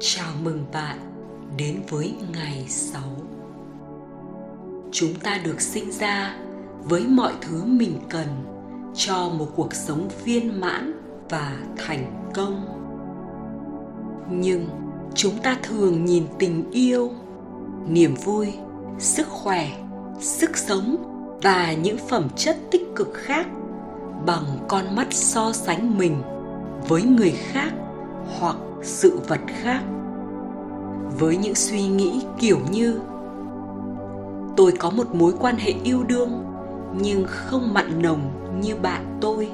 [0.00, 0.98] Chào mừng bạn
[1.56, 3.02] đến với ngày 6.
[4.92, 6.36] Chúng ta được sinh ra
[6.82, 8.26] với mọi thứ mình cần
[8.94, 10.92] cho một cuộc sống viên mãn
[11.30, 12.66] và thành công.
[14.30, 14.68] Nhưng
[15.14, 17.10] chúng ta thường nhìn tình yêu,
[17.88, 18.52] niềm vui,
[18.98, 19.68] sức khỏe,
[20.20, 20.96] sức sống
[21.42, 23.46] và những phẩm chất tích cực khác
[24.26, 26.22] bằng con mắt so sánh mình
[26.88, 27.70] với người khác
[28.40, 29.82] hoặc sự vật khác.
[31.18, 33.00] Với những suy nghĩ kiểu như,
[34.56, 36.44] tôi có một mối quan hệ yêu đương,
[37.00, 38.20] nhưng không mặn nồng
[38.60, 39.48] như bạn tôi.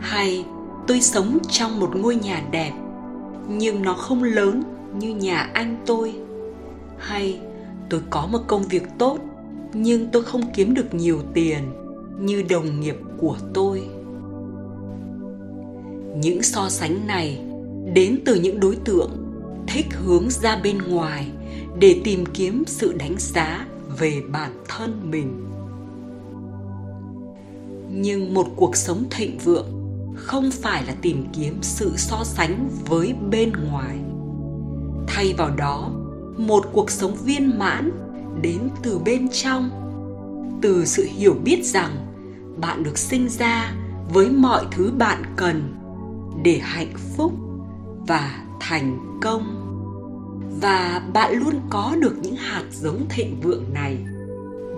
[0.00, 0.44] Hay,
[0.86, 2.72] tôi sống trong một ngôi nhà đẹp,
[3.48, 4.62] nhưng nó không lớn
[4.98, 6.14] như nhà anh tôi.
[6.98, 7.40] Hay,
[7.88, 9.18] tôi có một công việc tốt,
[9.72, 11.58] nhưng tôi không kiếm được nhiều tiền
[12.20, 13.88] như đồng nghiệp của tôi.
[16.16, 17.49] Những so sánh này
[17.94, 19.10] đến từ những đối tượng
[19.66, 21.26] thích hướng ra bên ngoài
[21.78, 23.66] để tìm kiếm sự đánh giá
[23.98, 25.46] về bản thân mình.
[27.90, 29.66] Nhưng một cuộc sống thịnh vượng
[30.16, 33.98] không phải là tìm kiếm sự so sánh với bên ngoài.
[35.06, 35.90] Thay vào đó,
[36.36, 37.90] một cuộc sống viên mãn
[38.42, 39.70] đến từ bên trong.
[40.62, 41.90] Từ sự hiểu biết rằng
[42.56, 43.74] bạn được sinh ra
[44.12, 45.74] với mọi thứ bạn cần
[46.44, 47.32] để hạnh phúc
[48.10, 49.42] và thành công.
[50.60, 53.98] Và bạn luôn có được những hạt giống thịnh vượng này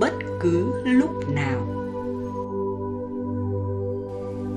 [0.00, 1.60] bất cứ lúc nào.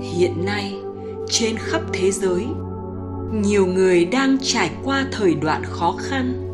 [0.02, 0.82] Hiện nay,
[1.30, 2.46] trên khắp thế giới,
[3.32, 6.48] nhiều người đang trải qua thời đoạn khó khăn.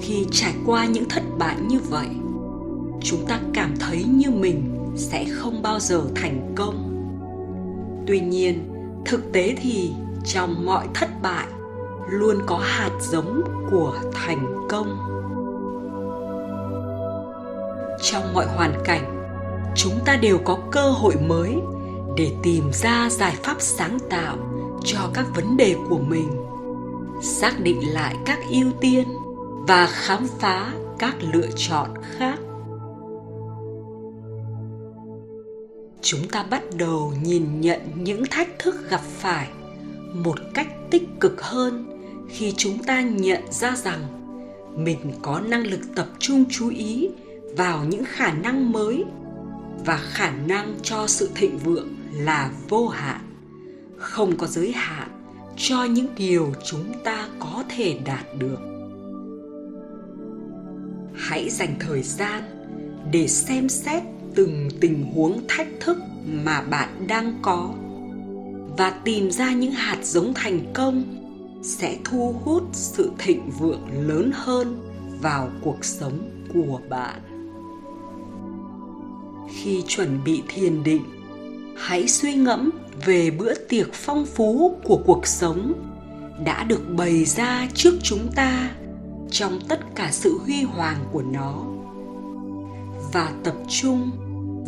[0.00, 2.08] Khi trải qua những thất bại như vậy,
[3.02, 4.62] chúng ta cảm thấy như mình
[4.96, 6.90] sẽ không bao giờ thành công.
[8.06, 8.70] Tuy nhiên,
[9.04, 9.92] thực tế thì
[10.24, 11.46] trong mọi thất bại,
[12.08, 14.98] luôn có hạt giống của thành công.
[18.02, 19.22] Trong mọi hoàn cảnh,
[19.74, 21.60] chúng ta đều có cơ hội mới
[22.16, 24.36] để tìm ra giải pháp sáng tạo
[24.84, 26.30] cho các vấn đề của mình,
[27.22, 29.08] xác định lại các ưu tiên
[29.68, 32.38] và khám phá các lựa chọn khác.
[36.00, 39.48] Chúng ta bắt đầu nhìn nhận những thách thức gặp phải
[40.14, 41.90] một cách tích cực hơn
[42.28, 44.00] khi chúng ta nhận ra rằng
[44.76, 47.08] mình có năng lực tập trung chú ý
[47.56, 49.04] vào những khả năng mới
[49.84, 53.20] và khả năng cho sự thịnh vượng là vô hạn,
[53.96, 55.08] không có giới hạn
[55.56, 58.58] cho những điều chúng ta có thể đạt được.
[61.14, 62.42] Hãy dành thời gian
[63.12, 64.02] để xem xét
[64.34, 65.98] từng tình huống thách thức
[66.44, 67.74] mà bạn đang có
[68.76, 71.04] và tìm ra những hạt giống thành công
[71.62, 74.80] sẽ thu hút sự thịnh vượng lớn hơn
[75.20, 76.18] vào cuộc sống
[76.54, 77.20] của bạn.
[79.50, 81.04] Khi chuẩn bị thiền định,
[81.76, 82.70] hãy suy ngẫm
[83.04, 85.72] về bữa tiệc phong phú của cuộc sống
[86.44, 88.70] đã được bày ra trước chúng ta
[89.30, 91.62] trong tất cả sự huy hoàng của nó
[93.12, 94.10] và tập trung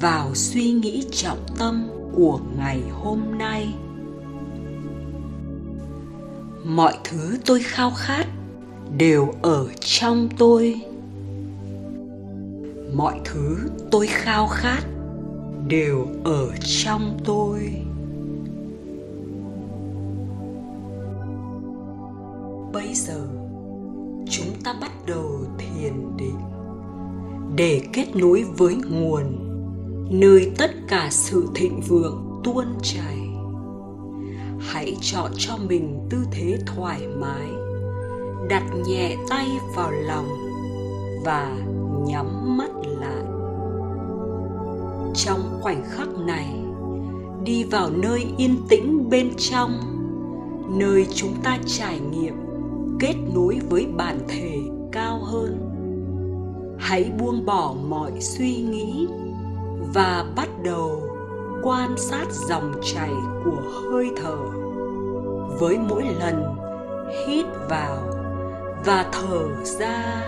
[0.00, 3.74] vào suy nghĩ trọng tâm của ngày hôm nay
[6.66, 8.26] mọi thứ tôi khao khát
[8.98, 10.80] đều ở trong tôi.
[12.94, 13.56] Mọi thứ
[13.90, 14.80] tôi khao khát
[15.68, 17.72] đều ở trong tôi.
[22.72, 23.28] Bây giờ,
[24.30, 26.40] chúng ta bắt đầu thiền định
[27.56, 29.24] để kết nối với nguồn
[30.10, 33.25] nơi tất cả sự thịnh vượng tuôn chảy
[34.76, 37.48] hãy chọn cho mình tư thế thoải mái,
[38.48, 40.26] đặt nhẹ tay vào lòng
[41.24, 41.56] và
[42.06, 42.70] nhắm mắt
[43.00, 43.24] lại.
[45.14, 46.54] Trong khoảnh khắc này,
[47.44, 49.72] đi vào nơi yên tĩnh bên trong,
[50.78, 52.34] nơi chúng ta trải nghiệm,
[53.00, 54.58] kết nối với bản thể
[54.92, 55.58] cao hơn.
[56.78, 59.06] Hãy buông bỏ mọi suy nghĩ
[59.94, 61.02] và bắt đầu
[61.62, 63.12] quan sát dòng chảy
[63.44, 64.65] của hơi thở
[65.58, 66.44] với mỗi lần
[67.26, 67.98] hít vào
[68.84, 70.22] và thở ra,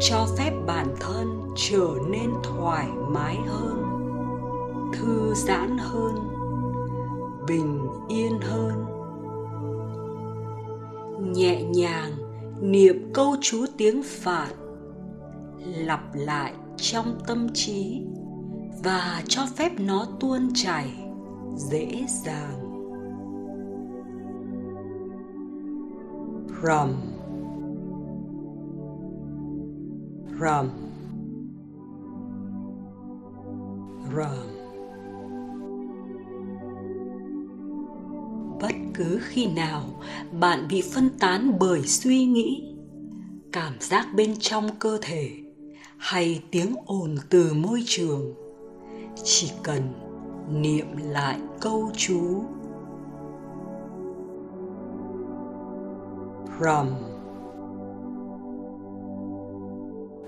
[0.00, 3.82] cho phép bản thân trở nên thoải mái hơn,
[4.92, 6.14] thư giãn hơn,
[7.48, 8.84] bình yên hơn.
[11.32, 12.12] Nhẹ nhàng
[12.60, 14.50] niệm câu chú tiếng phạt
[15.58, 18.02] lặp lại trong tâm trí
[18.84, 20.90] và cho phép nó tuôn chảy
[21.56, 22.61] dễ dàng.
[26.62, 26.94] Ram
[30.40, 30.70] Ram
[34.16, 34.48] Ram
[38.60, 39.82] Bất cứ khi nào
[40.40, 42.74] bạn bị phân tán bởi suy nghĩ,
[43.52, 45.30] cảm giác bên trong cơ thể
[45.98, 48.34] hay tiếng ồn từ môi trường,
[49.24, 49.82] chỉ cần
[50.50, 52.44] niệm lại câu chú.
[56.62, 56.86] Ram.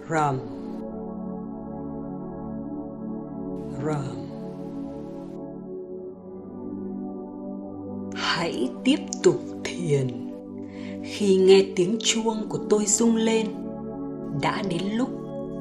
[0.08, 0.38] Ram.
[3.84, 4.04] Ram.
[8.14, 9.34] Hãy tiếp tục
[9.64, 10.32] thiền.
[11.02, 13.46] Khi nghe tiếng chuông của tôi rung lên,
[14.42, 15.08] Đã đến lúc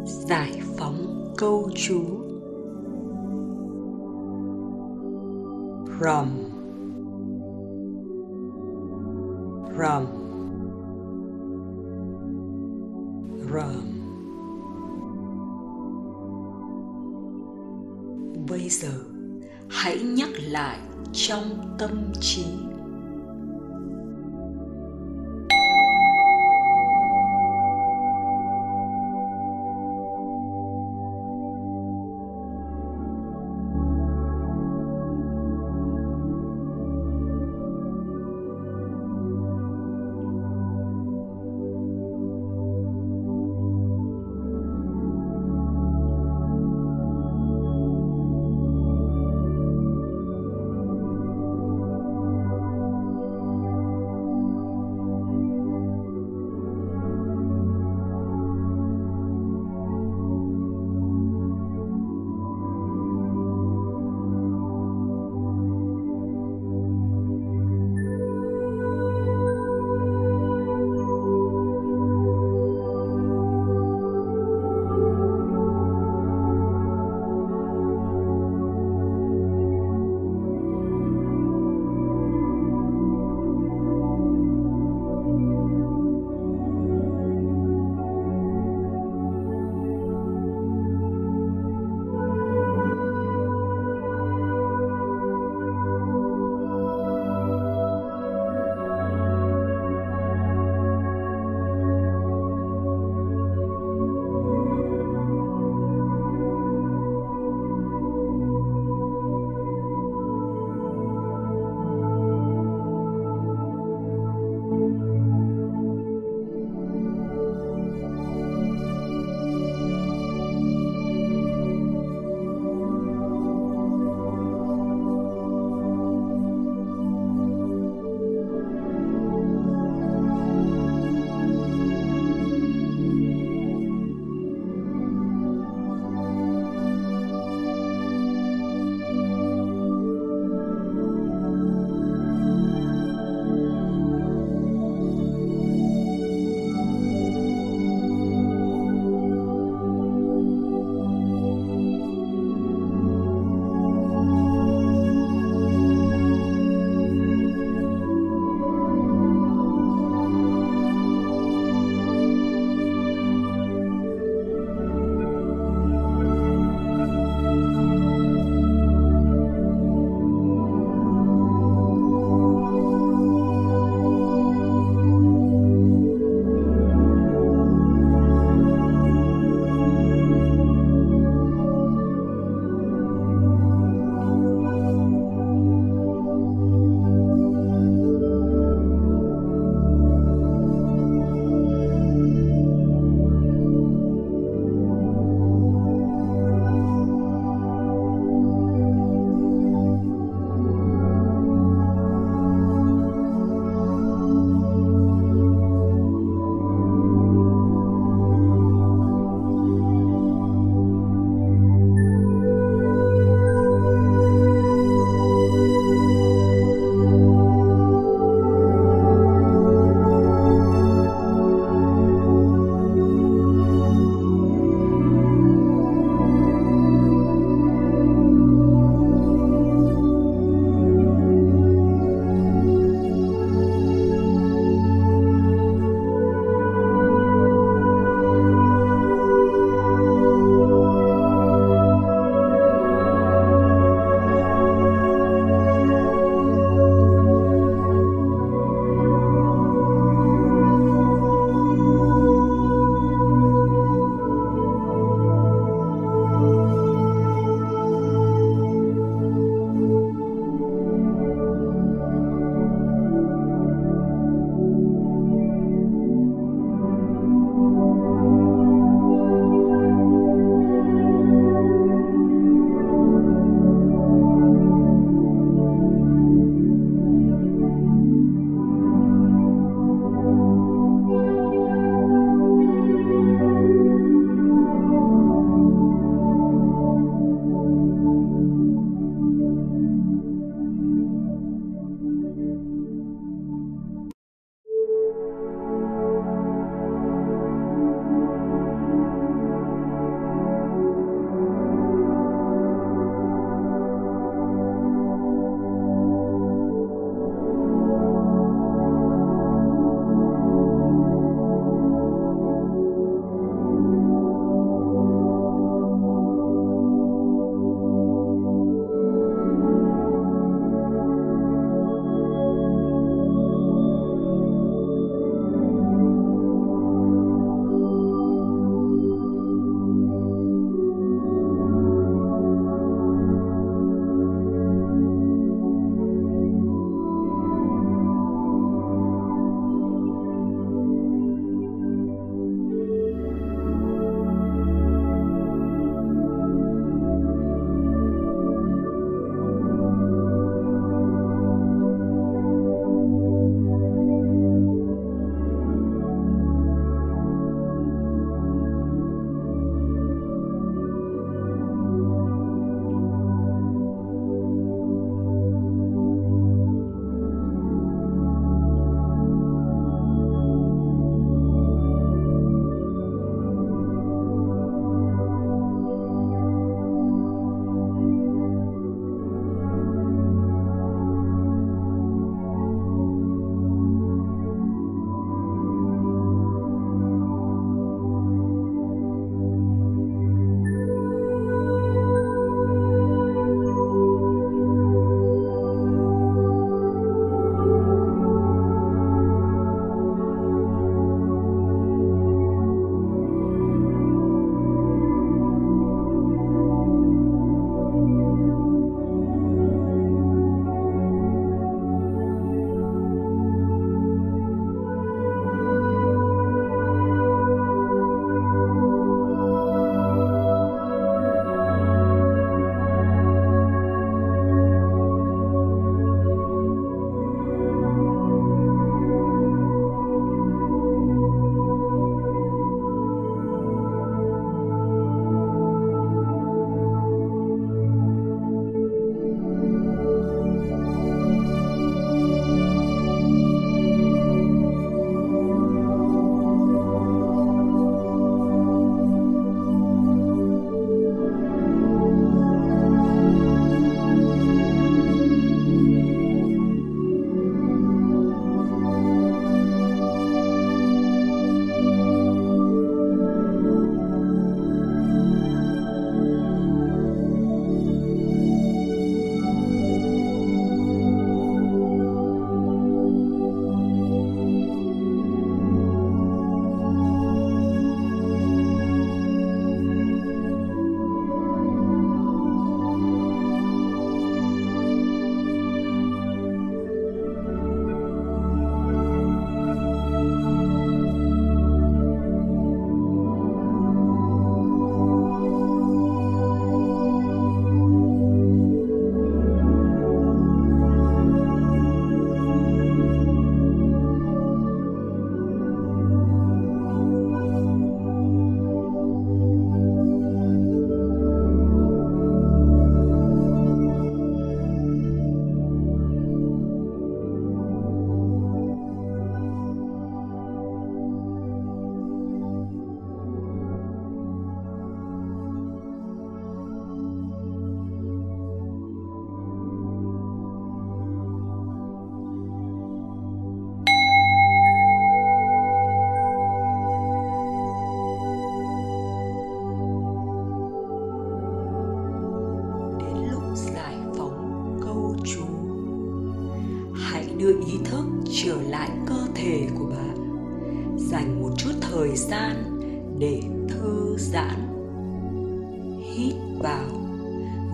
[0.06, 2.02] giải phóng câu chú.
[6.02, 6.28] Ram.
[9.78, 10.23] Ram.
[13.54, 14.04] Ram
[18.50, 18.94] Bây giờ
[19.70, 20.80] hãy nhắc lại
[21.14, 22.46] trong tâm trí.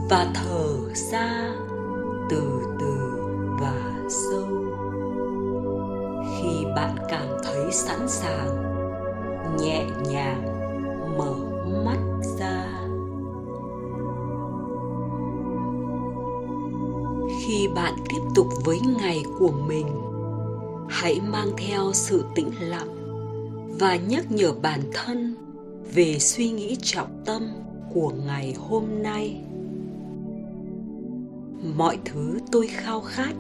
[0.10, 1.54] Và thở ra
[2.30, 2.96] từ từ
[3.60, 4.48] và sâu.
[6.38, 8.64] Khi bạn cảm thấy sẵn sàng,
[9.62, 10.44] nhẹ nhàng
[11.18, 11.36] mở
[11.86, 12.00] mắt
[12.40, 12.66] ra.
[17.42, 19.88] Khi bạn tiếp tục với ngày của mình,
[20.90, 22.96] hãy mang theo sự tĩnh lặng
[23.80, 25.36] và nhắc nhở bản thân
[25.94, 27.48] về suy nghĩ trọng tâm
[27.94, 29.42] của ngày hôm nay
[31.64, 33.34] mọi thứ tôi khao khát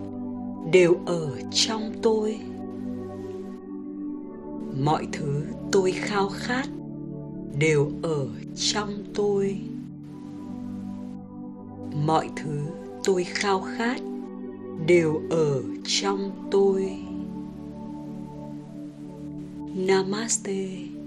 [0.72, 2.40] đều ở trong tôi.
[4.84, 6.68] Mọi thứ tôi khao khát
[7.60, 9.62] đều ở trong tôi.
[12.06, 12.62] Mọi thứ
[13.04, 14.02] tôi khao khát
[14.88, 16.98] đều ở trong tôi.
[19.76, 20.99] Namaste.